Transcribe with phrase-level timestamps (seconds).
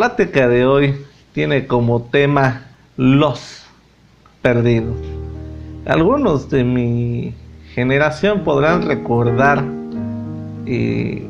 [0.00, 0.94] La plática de hoy
[1.34, 2.62] tiene como tema
[2.96, 3.66] los
[4.40, 4.96] perdidos.
[5.84, 7.34] Algunos de mi
[7.74, 9.62] generación podrán recordar
[10.64, 11.28] eh,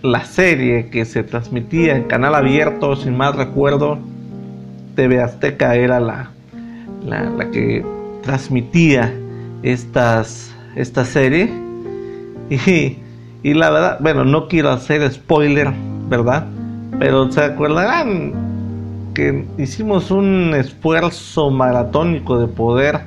[0.00, 3.98] la serie que se transmitía en canal abierto, sin más recuerdo,
[4.94, 6.30] TV Azteca era la,
[7.04, 7.84] la, que
[8.22, 9.12] transmitía
[9.62, 11.50] estas, esta serie.
[12.48, 12.96] Y,
[13.42, 15.70] y la verdad, bueno, no quiero hacer spoiler,
[16.08, 16.46] ¿verdad?
[16.98, 18.32] Pero se acordarán
[19.14, 23.00] que hicimos un esfuerzo maratónico de poder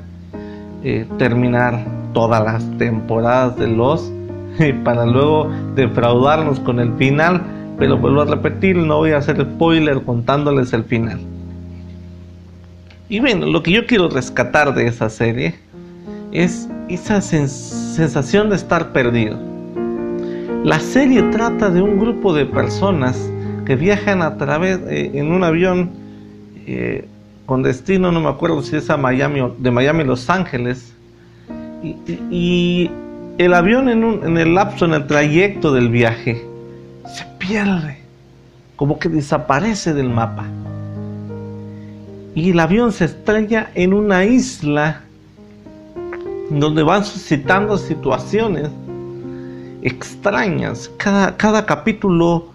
[0.84, 4.12] eh, terminar todas las temporadas de Los
[4.84, 7.42] para luego defraudarnos con el final.
[7.78, 11.20] Pero vuelvo a repetir, no voy a hacer spoiler contándoles el final.
[13.10, 15.56] Y bueno, lo que yo quiero rescatar de esa serie
[16.32, 19.38] es esa sensación de estar perdido.
[20.64, 23.31] La serie trata de un grupo de personas
[23.66, 25.92] que viajan a través eh, en un avión
[26.68, 27.08] eh,
[27.46, 30.94] con destino, no me acuerdo si es a Miami o de Miami a Los Ángeles,
[31.84, 32.90] y,
[33.38, 36.46] el avión en, en el lapso, en el trayecto del viaje,
[37.08, 37.98] se pierde,
[38.76, 40.46] como que desaparece del mapa.
[42.36, 45.02] Y el avión se estrella en una isla
[46.52, 48.70] donde van suscitando situaciones
[49.82, 50.92] extrañas.
[50.98, 52.51] Cada, cada capítulo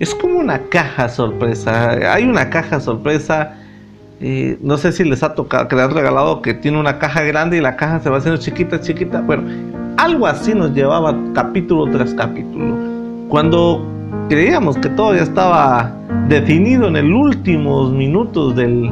[0.00, 1.90] es como una caja sorpresa.
[2.12, 3.54] Hay una caja sorpresa.
[4.22, 7.22] Eh, no sé si les ha tocado, que les han regalado que tiene una caja
[7.22, 9.20] grande y la caja se va haciendo chiquita, chiquita.
[9.20, 9.44] Bueno,
[9.98, 12.76] algo así nos llevaba capítulo tras capítulo.
[13.28, 13.86] Cuando
[14.30, 15.92] creíamos que todo estaba
[16.28, 18.90] definido en el últimos minutos del,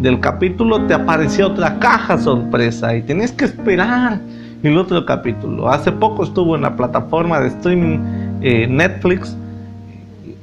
[0.00, 4.20] del capítulo, te aparecía otra caja sorpresa y tenías que esperar
[4.62, 5.70] el otro capítulo.
[5.70, 7.98] Hace poco estuvo en la plataforma de streaming
[8.42, 9.36] eh, Netflix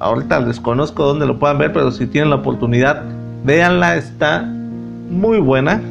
[0.01, 3.03] ahorita desconozco dónde lo puedan ver, pero si tienen la oportunidad,
[3.43, 5.81] véanla, está muy buena.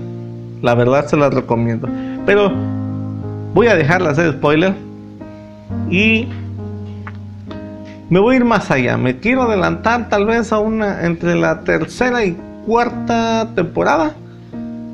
[0.62, 1.88] La verdad se la recomiendo.
[2.26, 2.53] Pero
[3.54, 4.75] voy a dejarla hacer spoiler
[5.88, 6.28] y
[8.10, 8.97] me voy a ir más allá.
[8.97, 14.15] Me quiero adelantar tal vez a una entre la tercera y cuarta temporada.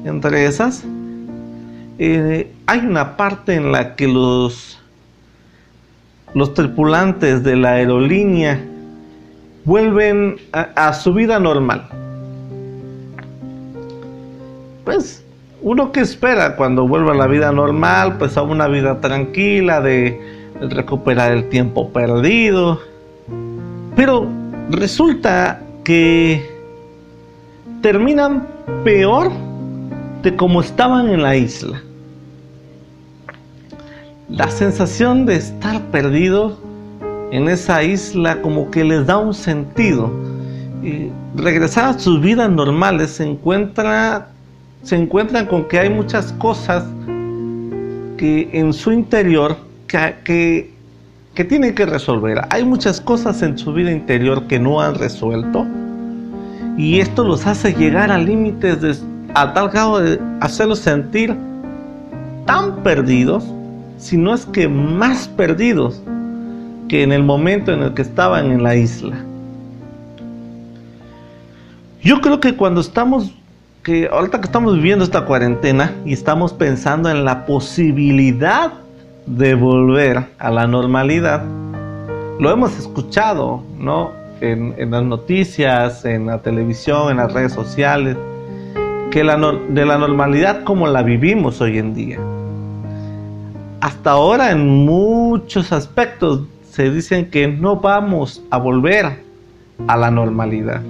[0.05, 0.85] Entre esas,
[1.99, 4.79] eh, hay una parte en la que los
[6.35, 8.61] los tripulantes de la aerolínea
[9.67, 11.89] vuelven a, su vida normal.
[14.85, 15.25] Pues
[15.61, 20.19] uno que espera cuando vuelva a la vida normal, pues a una vida tranquila, de
[20.61, 22.81] recuperar el tiempo perdido.
[23.97, 24.29] Pero
[24.71, 26.49] resulta que
[27.83, 28.47] terminan
[28.85, 29.33] peor
[30.23, 31.83] de como estaban en la isla.
[34.29, 36.66] La sensación de estar perdido
[37.31, 40.11] en esa isla como que les da un sentido.
[40.83, 44.29] Y regresar a sus vidas normales se, encuentra,
[44.83, 46.85] se encuentran con que hay muchas cosas
[48.17, 49.57] que en su interior
[49.87, 50.71] que, que,
[51.35, 52.43] que tienen que resolver.
[52.51, 55.67] Hay muchas cosas en su vida interior que no han resuelto
[56.77, 59.03] y esto los hace llegar a límites
[59.35, 61.35] a tal grado de hacerlos sentir
[62.45, 63.45] tan perdidos,
[63.99, 66.03] si no es que más perdidos
[66.89, 69.17] que en el momento en el que estaban en la isla.
[72.03, 73.35] Yo creo que cuando estamos,
[73.83, 78.73] que ahorita que estamos viviendo esta cuarentena y estamos pensando en la posibilidad
[79.27, 81.43] de volver a la normalidad,
[82.39, 84.13] lo hemos escuchado, ¿no?
[84.41, 88.17] En, en las noticias, en la televisión, en las redes sociales,
[89.11, 89.37] que la,
[89.71, 92.19] de la normalidad como la vivimos hoy en día.
[93.81, 96.43] Hasta ahora en muchos aspectos
[96.77, 99.25] se dicen que no vamos a volver
[99.89, 100.83] a la normalidad,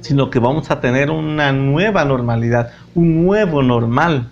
[0.00, 4.30] sino que vamos a tener una nueva normalidad, un nuevo normal.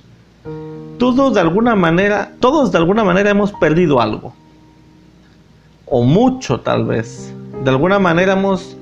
[0.97, 4.33] Todos de alguna manera, todos de alguna manera hemos perdido algo,
[5.85, 7.35] o mucho tal vez.
[7.63, 8.79] De alguna manera hemos,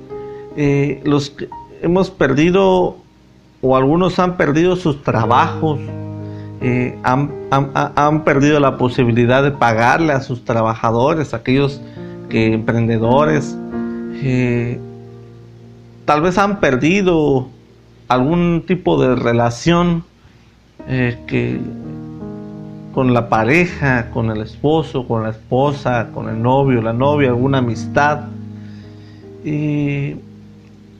[0.56, 1.34] eh, los,
[1.82, 2.96] hemos perdido,
[3.60, 5.80] o algunos han perdido sus trabajos,
[6.62, 11.80] eh, han, perdido la posibilidad de pagarle a sus trabajadores, aquellos
[12.28, 13.56] que emprendedores,
[14.22, 14.78] eh,
[16.04, 17.48] tal vez han perdido
[18.08, 20.04] algún tipo de relación
[20.86, 21.58] eh, que
[22.92, 27.58] con la pareja, con el esposo, con la esposa, con el novio, la novia, alguna
[27.58, 28.24] amistad.
[29.44, 30.16] Y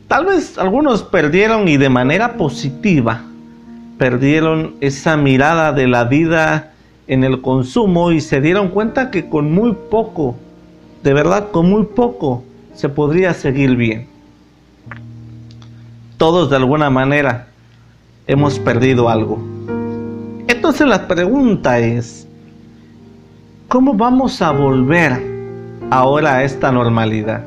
[0.08, 3.24] tal vez algunos perdieron y de manera positiva
[4.00, 6.72] perdieron esa mirada de la vida
[7.06, 10.36] en el consumo y se dieron cuenta que con muy poco,
[11.02, 12.42] de verdad con muy poco,
[12.72, 14.08] se podría seguir bien.
[16.16, 17.48] Todos de alguna manera
[18.26, 19.38] hemos perdido algo.
[20.48, 22.26] Entonces la pregunta es,
[23.68, 25.20] ¿cómo vamos a volver
[25.90, 27.44] ahora a esta normalidad?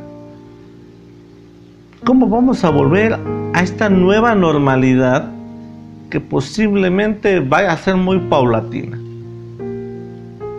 [2.06, 3.18] ¿Cómo vamos a volver
[3.54, 5.34] a esta nueva normalidad
[6.14, 9.00] que posiblemente vaya a ser muy paulatina?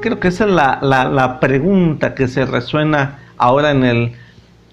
[0.02, 4.12] Creo que esa es la, pregunta que se resuena ahora en el,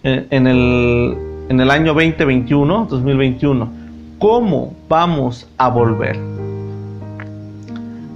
[0.01, 1.16] en el,
[1.50, 3.72] en el año 2021, 2021.
[4.18, 6.18] ¿Cómo vamos a volver?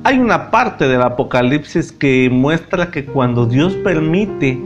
[0.03, 4.59] Hay una parte del Apocalipsis que muestra que cuando Dios permite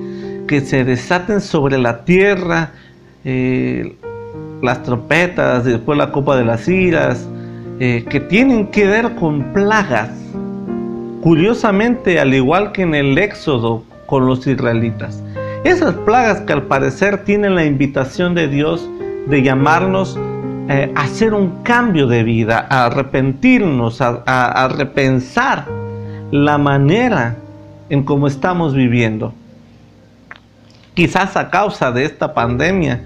[0.47, 2.71] que se desaten sobre la tierra
[3.25, 3.97] eh,
[4.61, 7.27] las trompetas, después la copa de las iras,
[7.79, 10.11] eh, que tienen que ver con plagas.
[11.21, 15.23] Curiosamente, al igual que en el Éxodo con los israelitas.
[15.63, 18.89] Esas plagas que al parecer tienen la invitación de Dios
[19.27, 20.17] de llamarnos
[20.67, 25.65] eh, a hacer un cambio de vida, a arrepentirnos, a, repensar
[26.31, 27.35] la manera
[27.89, 29.33] en cómo estamos viviendo.
[30.95, 33.01] Quizás a causa de esta pandemia,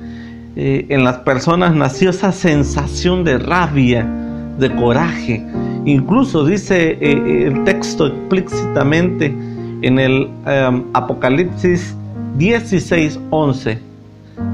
[0.56, 4.08] eh, en las personas nació esa sensación de rabia,
[4.57, 5.45] de coraje.
[5.85, 9.33] Incluso dice eh, el texto explícitamente
[9.81, 11.95] en el em, Apocalipsis
[12.38, 13.77] 16:11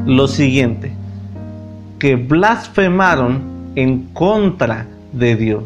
[0.06, 0.92] lo siguiente,
[2.00, 3.42] que blasfemaron
[3.76, 5.64] en contra de Dios.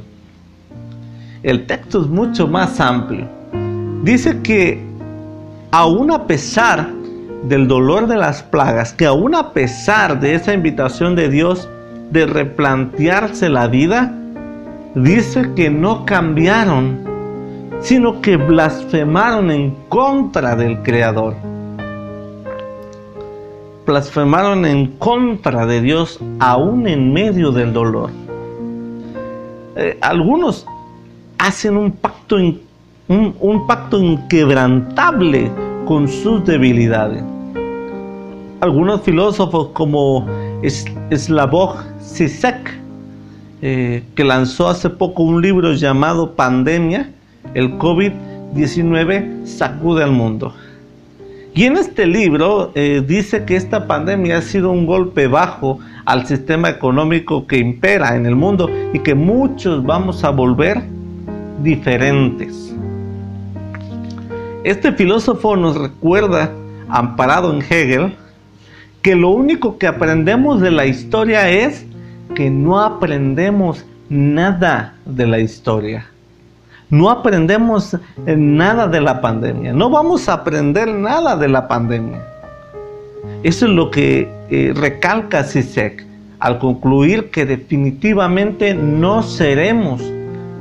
[1.42, 3.28] El texto es mucho más amplio.
[4.04, 4.82] Dice que
[5.72, 6.90] aún a pesar
[7.44, 11.70] del dolor de las plagas, que aún a pesar de esa invitación de Dios
[12.12, 14.14] de replantearse la vida,
[14.96, 17.00] dice que no cambiaron,
[17.82, 21.36] sino que blasfemaron en contra del Creador.
[23.86, 28.10] Blasfemaron en contra de Dios aún en medio del dolor.
[29.76, 30.66] Eh, algunos
[31.38, 32.38] hacen un pacto,
[33.08, 35.52] un pacto inquebrantable
[35.86, 37.24] con sus debilidades
[38.64, 40.26] algunos filósofos como
[41.12, 42.80] Slavoj Zizek,
[43.66, 47.12] eh, que lanzó hace poco un libro llamado Pandemia,
[47.54, 50.54] el COVID-19 sacude al mundo.
[51.54, 56.28] Y en este libro eh, dice que esta pandemia ha sido un golpe bajo al
[56.28, 60.82] sistema económico que impera en el mundo y que muchos vamos a volver
[61.62, 62.76] diferentes.
[64.66, 66.52] Este filósofo nos recuerda,
[66.90, 68.14] amparado en Hegel,
[69.02, 71.86] que lo único que aprendemos de la historia es
[72.36, 76.06] que no aprendemos nada de la historia.
[76.90, 79.74] No aprendemos nada de la pandemia.
[79.74, 82.22] No vamos a aprender nada de la pandemia.
[83.44, 86.06] Eso es lo que eh, recalca Sisek
[86.40, 90.02] al concluir que definitivamente no seremos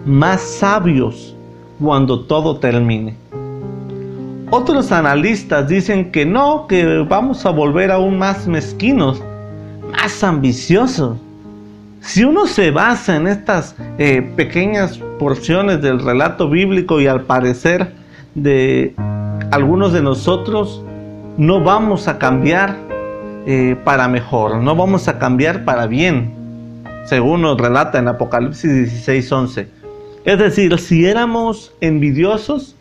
[0.06, 1.36] más sabios
[1.80, 3.16] cuando todo termine.
[4.50, 9.22] Otros analistas dicen que no, que vamos a volver aún más mezquinos,
[9.90, 11.18] más ambiciosos.
[12.02, 17.92] Si uno se basa en estas eh, pequeñas porciones del relato bíblico y al parecer
[18.34, 18.94] de
[19.52, 20.82] algunos de nosotros,
[21.36, 22.76] no vamos a cambiar
[23.46, 26.32] eh, para mejor, no vamos a cambiar para bien,
[27.04, 29.68] según nos relata en Apocalipsis 16:11.
[30.24, 32.74] Es decir, si éramos envidiosos,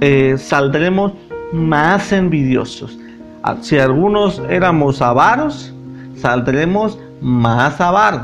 [0.00, 1.12] eh, saldremos
[1.52, 2.98] más envidiosos.
[3.42, 5.72] Ah, si algunos éramos avaros,
[6.16, 8.22] saldremos más avaros.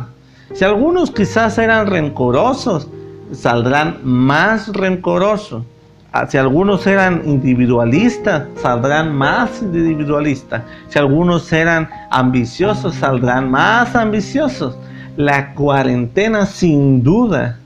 [0.55, 2.89] Si algunos quizás eran rencorosos,
[3.33, 5.65] saldrán más rencorosos.
[6.13, 10.63] Ah, si algunos eran individualistas, saldrán más individualistas.
[10.89, 14.77] Si algunos eran ambiciosos, saldrán más ambiciosos.
[15.17, 17.59] La cuarentena sin duda,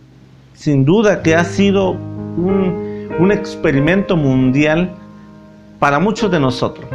[0.54, 2.86] sin duda que ha sido un
[3.18, 4.90] un experimento mundial
[5.78, 6.86] para muchos de nosotros.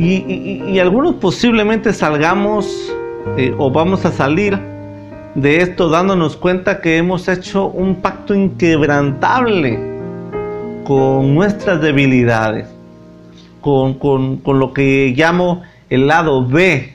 [0.00, 2.90] Y, algunos posiblemente salgamos
[3.36, 4.58] eh, o vamos a salir
[5.34, 9.78] de esto dándonos cuenta que hemos hecho un pacto inquebrantable
[10.84, 12.66] con nuestras debilidades,
[13.60, 16.94] con, lo que llamo el lado B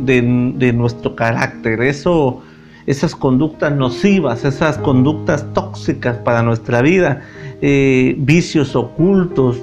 [0.00, 1.82] de, de nuestro carácter.
[1.82, 2.42] Eso
[2.86, 7.22] esas conductas nocivas, esas conductas tóxicas para nuestra vida,
[7.62, 9.62] eh, vicios ocultos,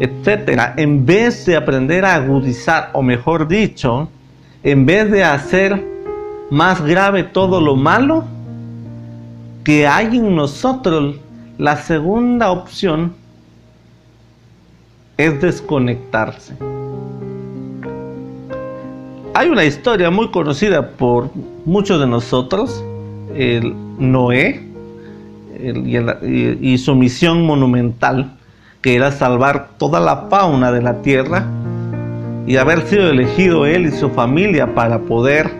[0.00, 4.08] etcétera, en vez de aprender a agudizar, o mejor dicho,
[4.62, 5.86] en vez de hacer
[6.50, 8.24] más grave todo lo malo
[9.62, 11.16] que hay en nosotros,
[11.58, 13.12] la segunda opción
[15.18, 16.54] es desconectarse.
[19.34, 21.30] Hay una historia muy conocida por
[21.66, 22.82] muchos de nosotros,
[23.34, 24.66] el Noé
[26.60, 28.32] y, su misión monumental,
[28.80, 31.44] que era salvar toda la fauna de la tierra
[32.46, 35.50] y haber sido elegido él y su familia para poder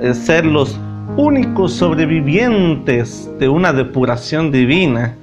[0.00, 0.78] eh, ser los
[1.16, 5.14] únicos sobrevivientes de una depuración divina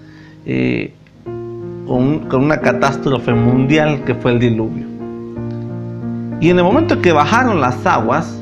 [0.45, 0.93] eh,
[1.87, 4.85] con, una catástrofe mundial que fue el diluvio.
[6.39, 8.41] Y en el momento que bajaron las aguas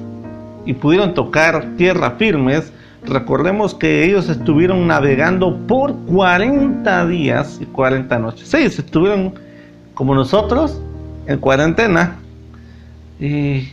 [0.65, 2.71] y pudieron tocar tierra firmes,
[3.05, 8.47] recordemos que ellos estuvieron navegando por 40 días y 40 noches.
[8.47, 9.33] Sí, estuvieron
[9.93, 10.81] como nosotros
[11.27, 12.17] en cuarentena.
[13.19, 13.69] Y,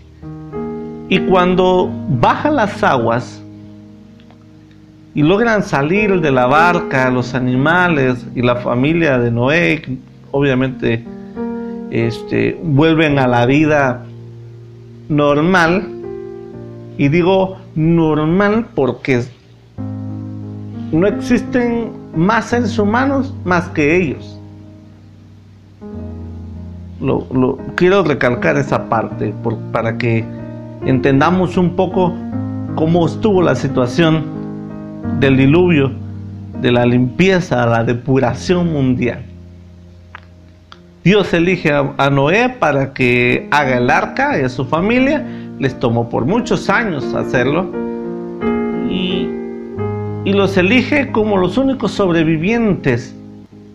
[1.08, 3.42] y cuando bajan las aguas,
[5.16, 9.82] y logran salir de la barca los animales y la familia de Noé,
[10.30, 11.02] obviamente
[11.90, 14.04] este, vuelven a la vida
[15.08, 15.88] normal.
[16.98, 19.22] Y digo normal porque
[20.90, 24.40] no existen más seres humanos más que ellos.
[27.00, 29.32] Lo, quiero recalcar esa parte
[29.70, 30.24] para que
[30.86, 32.14] entendamos un poco
[32.74, 34.24] cómo estuvo la situación
[35.20, 35.92] del diluvio,
[36.62, 39.22] de la limpieza, la depuración mundial.
[41.04, 45.24] Dios elige a, Noé para que haga el arca y a su familia.
[45.58, 47.70] Les tomó por muchos años hacerlo.
[48.90, 49.30] Y,
[50.24, 53.14] los elige como los únicos sobrevivientes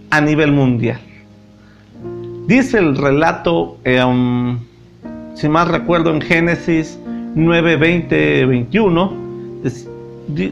[0.10, 1.00] a nivel mundial.
[2.46, 4.60] Dice el relato, em,
[5.34, 7.00] si más recuerdo, en Génesis
[7.36, 9.14] 9, 20, 21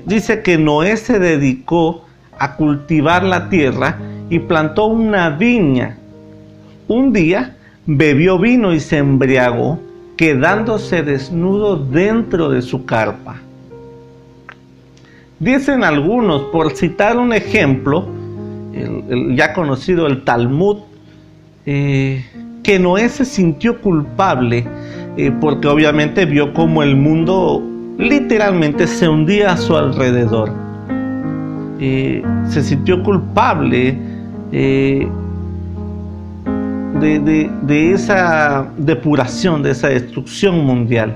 [0.06, 2.06] dice que Noé se dedicó
[2.38, 3.98] a cultivar la tierra
[4.30, 5.98] y plantó una viña.
[6.88, 7.56] Un día
[7.86, 9.80] bebió vino y se embriagó,
[10.20, 13.38] quedándose desnudo dentro de su carpa.
[15.40, 18.06] Dicen algunos, por citar un ejemplo,
[19.34, 20.80] ya conocido el Talmud,
[21.66, 22.26] eh,
[22.64, 24.68] que Noé se sintió culpable
[25.16, 27.64] eh, porque obviamente vio como el mundo
[27.98, 30.52] literalmente se hundía a su alrededor.
[31.80, 33.98] se sintió culpable
[34.52, 35.08] eh,
[37.00, 41.14] de, esa depuración, de esa destrucción mundial.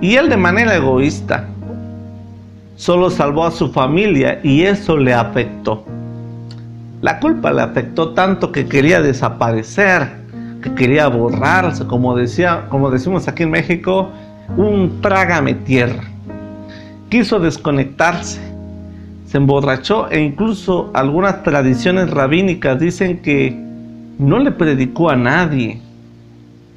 [0.00, 1.48] Y él de manera egoísta
[2.76, 5.84] solo salvó a su familia y eso le afectó.
[7.00, 10.08] La culpa le afectó tanto que quería desaparecer,
[10.62, 14.10] que quería borrarse, como decía, como decimos aquí en México,
[14.56, 16.04] un trágame tierra.
[17.10, 18.40] Quiso desconectarse,
[19.34, 23.52] se emborrachó e incluso algunas tradiciones rabínicas dicen que
[24.16, 25.80] no le predicó a nadie.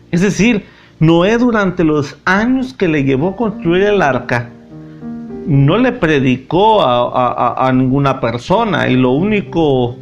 [0.10, 0.66] Es decir,
[1.00, 4.50] Noé durante los años que le llevó a construir el arca,
[5.46, 9.96] no le predicó a, ninguna persona y lo único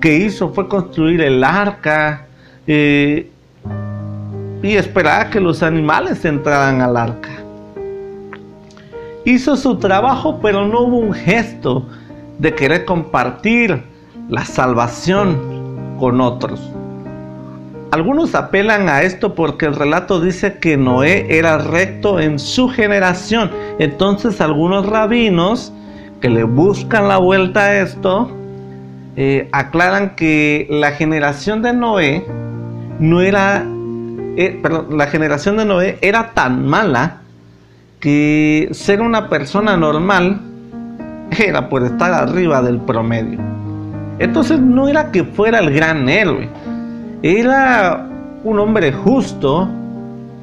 [0.00, 2.26] que hizo fue construir el arca,
[2.66, 3.30] eh,
[4.64, 7.30] y esperaba que los animales entraran al arca.
[9.24, 11.86] Hizo su trabajo, pero no hubo un gesto
[12.40, 13.82] de querer compartir
[14.28, 16.60] la salvación con otros.
[17.90, 23.50] Algunos apelan a esto porque el relato dice que Noé era recto en su generación.
[23.78, 25.72] Entonces algunos rabinos
[26.20, 28.30] que le buscan la vuelta a esto,
[29.16, 32.24] eh, aclaran que la generación de Noé
[33.00, 33.64] no era
[34.36, 37.22] eh, la generación de Noé era tan mala
[37.98, 40.40] que ser una persona normal
[41.38, 43.38] era por estar arriba del promedio.
[44.18, 46.48] Entonces no era que fuera el gran héroe,
[47.22, 48.06] era
[48.44, 49.68] un hombre justo,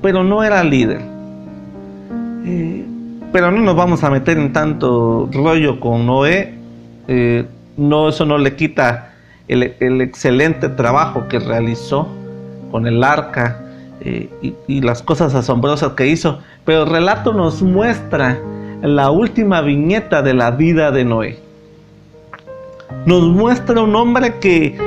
[0.01, 1.01] pero no era líder.
[2.45, 2.85] Eh,
[3.31, 6.55] pero no nos vamos a meter en tanto rollo con Noé.
[7.07, 9.13] Eh, no, eso no le quita
[9.47, 12.07] el, el excelente trabajo que realizó
[12.71, 13.67] con el arca,
[13.99, 14.29] eh,
[14.67, 18.37] y, las cosas asombrosas que hizo, pero el relato nos muestra
[18.81, 21.39] la última viñeta de la vida de Noé.
[23.05, 24.77] Nos muestra un hombre que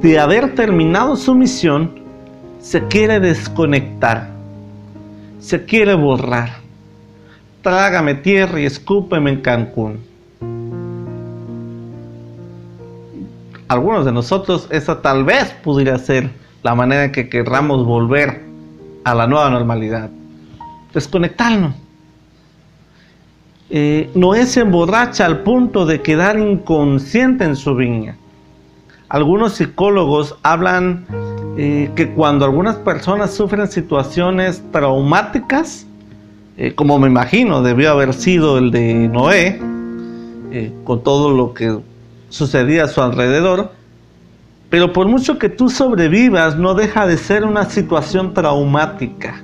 [0.00, 1.90] de haber terminado su misión
[2.60, 4.30] se quiere desconectar,
[5.38, 6.50] se quiere borrar.
[7.62, 9.98] Trágame tierra y escúpeme en Cancún.
[13.68, 16.30] Algunos de nosotros esa tal vez pudiera ser
[16.62, 18.42] la manera en que querramos volver
[19.04, 20.08] a la nueva normalidad.
[20.94, 21.85] Desconectarnos.
[23.68, 28.16] Eh, Noé se emborracha al punto de quedar inconsciente en su viña.
[29.08, 31.06] algunos psicólogos hablan
[31.58, 35.86] eh, que cuando algunas personas sufren situaciones traumáticas,
[36.58, 39.60] eh, como me imagino debió haber sido el de Noé,
[40.52, 41.78] eh, con todo lo que
[42.28, 43.72] sucedía a su alrededor,
[44.70, 49.42] pero por mucho que tú sobrevivas, no deja de ser una situación traumática.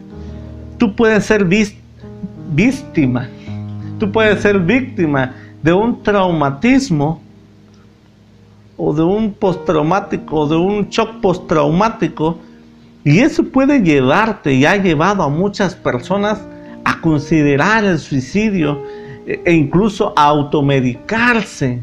[0.79, 1.47] Tú puedes ser
[2.51, 3.29] víctima,
[4.03, 5.33] tú puedes ser víctima
[5.63, 7.23] de un traumatismo
[8.77, 12.37] o de un postraumático o de un shock postraumático
[13.05, 16.45] y eso puede llevarte y ha llevado a muchas personas
[16.85, 18.83] a considerar el suicidio
[19.25, 21.81] e, e incluso a automedicarse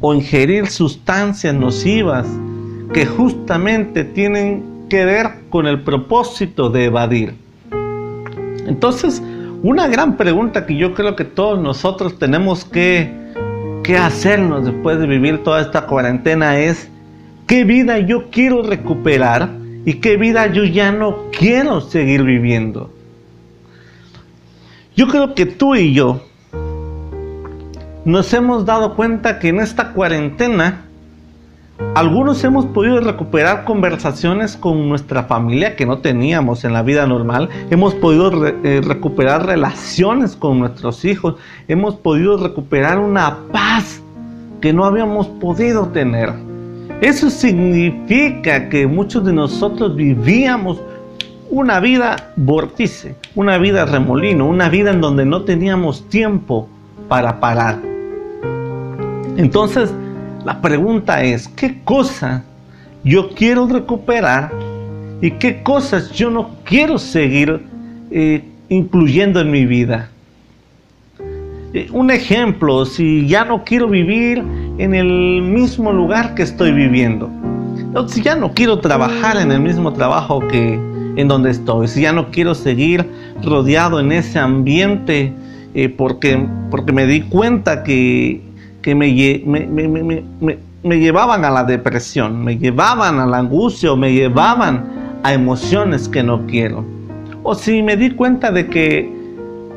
[0.00, 2.26] o ingerir sustancias nocivas
[2.92, 7.34] que justamente tienen que ver con el propósito de evadir.
[8.66, 9.22] Entonces,
[9.62, 13.12] una gran pregunta que yo creo que todos nosotros tenemos que,
[13.84, 16.88] que hacernos después de vivir toda esta cuarentena es,
[17.46, 19.50] ¿qué vida yo quiero recuperar
[19.84, 22.92] y qué vida yo ya no quiero seguir viviendo?
[24.96, 26.22] Yo creo que tú y yo
[28.04, 30.86] nos hemos dado cuenta que en esta cuarentena
[31.94, 37.48] algunos hemos podido recuperar conversaciones con nuestra familia que no teníamos en la vida normal.
[37.70, 41.36] Hemos podido eh, recuperar relaciones con nuestros hijos.
[41.68, 44.02] Hemos podido recuperar una paz
[44.60, 46.32] que no habíamos podido tener.
[47.02, 50.80] Eso significa que muchos de nosotros vivíamos
[51.50, 56.68] una vida vórtice, una vida remolino, una vida en donde no teníamos tiempo
[57.08, 57.78] para parar.
[59.36, 59.92] Entonces,
[60.44, 62.44] la pregunta es, ¿qué cosa
[63.04, 64.52] yo quiero recuperar
[65.20, 67.60] y qué cosas yo no quiero seguir
[68.10, 70.10] eh, incluyendo en mi vida?
[71.74, 74.42] Eh, un ejemplo, si ya no quiero vivir
[74.78, 77.30] en el mismo lugar que estoy viviendo,
[78.08, 80.74] si ya no quiero trabajar en el mismo trabajo que
[81.16, 83.06] en donde estoy, si ya no quiero seguir
[83.44, 85.32] rodeado en ese ambiente
[85.74, 88.40] eh, porque, porque me di cuenta que
[88.82, 89.06] que me,
[90.82, 96.22] me, llevaban a la depresión, me llevaban a la angustia, me llevaban a emociones que
[96.22, 96.84] no quiero.
[97.44, 99.10] O si me di cuenta de que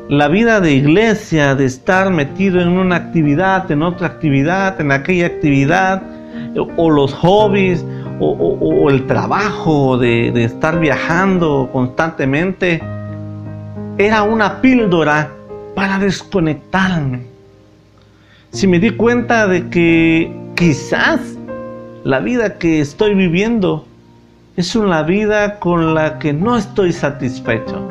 [0.08, 5.26] la vida de iglesia, de estar metido en una actividad, en otra actividad, en aquella
[5.26, 6.02] actividad,
[6.76, 7.84] o los hobbies,
[8.18, 12.82] o, el trabajo de, de estar viajando constantemente,
[13.98, 15.30] era una píldora
[15.74, 17.35] para desconectarme
[18.56, 21.20] si me di cuenta de que quizás
[22.04, 23.86] la vida que estoy viviendo
[24.56, 27.86] es una vida con la que no estoy satisfecho.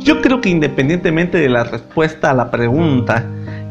[0.00, 3.24] Yo creo que independientemente de la respuesta a la pregunta,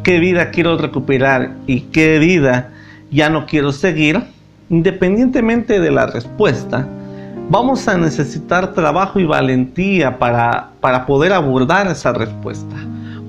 [0.04, 2.70] ¿qué vida quiero recuperar y qué vida
[3.12, 4.24] ya no quiero seguir?
[4.70, 6.88] Independientemente de la respuesta,
[7.50, 12.78] vamos a necesitar trabajo y valentía para, para poder abordar esa respuesta.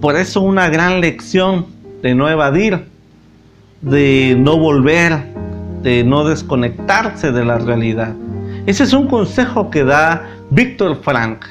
[0.00, 1.66] Por eso una gran lección
[2.02, 2.84] de no evadir,
[3.80, 5.24] de no volver,
[5.82, 8.14] de no desconectarse de la realidad.
[8.66, 11.44] Ese es un consejo que da Víctor Frank.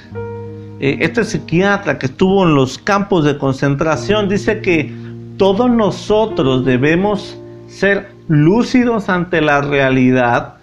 [0.80, 4.94] Eh, este psiquiatra que estuvo en los campos de concentración dice que
[5.38, 10.56] todos nosotros debemos ser lúcidos ante la realidad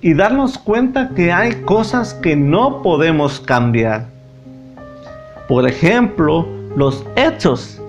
[0.00, 4.06] y darnos cuenta que hay cosas que no podemos cambiar.
[5.48, 6.46] Por ejemplo,
[6.76, 7.80] los hechos.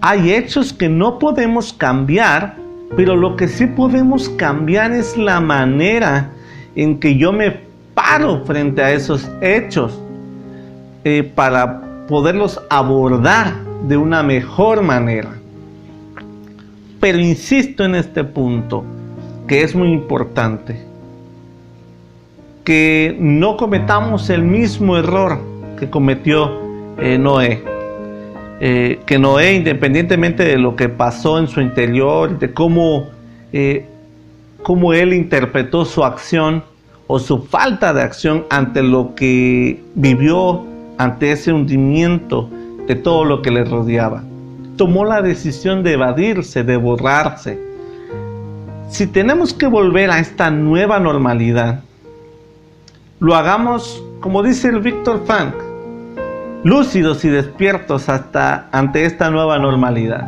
[0.00, 2.56] Hay hechos que no podemos cambiar,
[2.96, 6.30] pero lo que sí podemos cambiar es la manera
[6.76, 7.60] en que yo me
[7.94, 10.00] paro frente a esos hechos
[11.04, 13.54] eh, para poderlos abordar
[13.86, 15.30] de una mejor manera.
[17.00, 18.84] Pero insisto en este punto,
[19.48, 20.84] que es muy importante,
[22.64, 25.40] que no cometamos el mismo error
[25.78, 26.52] que cometió
[26.98, 27.77] eh, Noé.
[28.60, 33.06] Eh, que Noé, independientemente de lo que pasó en su interior, de cómo,
[33.52, 33.86] eh,
[34.62, 36.64] cómo él interpretó su acción
[37.06, 40.66] o su falta de acción ante lo que vivió,
[40.98, 42.50] ante ese hundimiento
[42.88, 44.24] de todo lo que le rodeaba,
[44.76, 47.58] tomó la decisión de evadirse, de borrarse.
[48.90, 51.82] Si tenemos que volver a esta nueva normalidad,
[53.20, 55.54] lo hagamos como dice el Víctor Frank,
[56.64, 60.26] lúcidos y despiertos hasta ante esta nueva normalidad.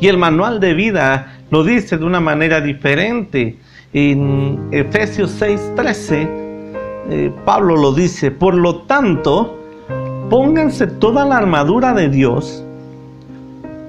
[0.00, 3.58] Y el manual de vida lo dice de una manera diferente.
[3.92, 6.28] En Efesios 6:13,
[7.10, 9.58] eh, Pablo lo dice, por lo tanto,
[10.30, 12.64] pónganse toda la armadura de Dios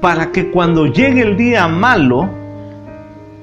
[0.01, 2.29] para que cuando llegue el día malo,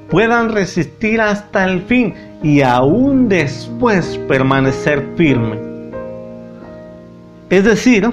[0.09, 5.72] puedan resistir hasta el fin y aún después permanecer firme.
[7.53, 8.11] Es decir,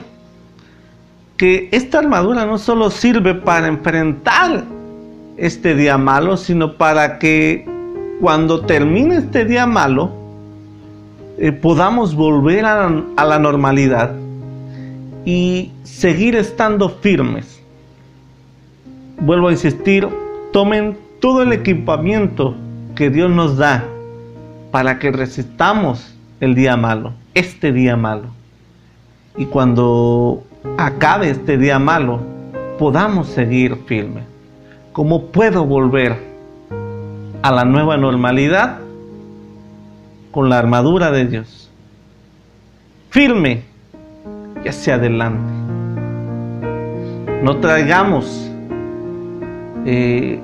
[1.37, 4.65] que esta armadura no solo sirve para enfrentar
[5.37, 7.65] este día malo, sino para que
[8.19, 10.11] cuando termine este día malo,
[11.37, 14.11] eh, podamos volver a, a la normalidad
[15.23, 17.61] y seguir estando firmes.
[19.21, 20.05] Vuelvo a insistir,
[20.51, 22.55] tomen todo el equipamiento
[22.93, 23.85] que Dios nos da
[24.71, 28.37] para que resistamos el día malo, este día malo.
[29.39, 30.43] Y cuando
[30.77, 32.19] acabe este día malo,
[32.77, 34.25] podamos seguir firmes.
[34.91, 36.17] ¿Cómo puedo volver
[37.41, 38.79] a la nueva normalidad?
[40.31, 41.71] Con la armadura de Dios.
[43.11, 43.63] Firme
[44.65, 45.53] y hacia adelante.
[47.41, 48.51] No traigamos
[49.85, 50.41] eh,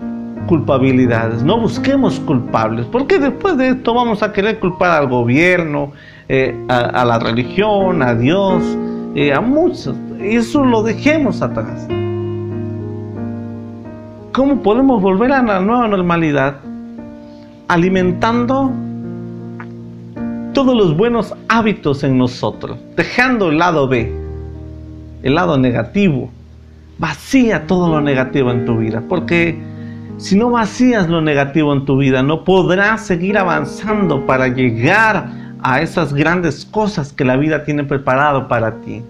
[0.48, 5.92] culpabilidades, no busquemos culpables, porque después de esto vamos a querer culpar al gobierno,
[6.28, 8.64] eh, a, la religión, a Dios,
[9.14, 9.96] eh, a muchos.
[10.20, 11.88] Eso lo dejemos atrás.
[14.32, 16.58] ¿Cómo podemos volver a la nueva normalidad?
[17.68, 18.72] Alimentando
[20.54, 24.12] todos los buenos hábitos en nosotros, dejando el lado B,
[25.22, 26.32] el lado negativo.
[26.98, 29.62] Vacía todo lo negativo en tu vida, porque
[30.18, 35.82] si no vacías lo negativo en tu vida, no podrás seguir avanzando para llegar a
[35.82, 39.02] esas grandes cosas que la vida tiene preparado para ti.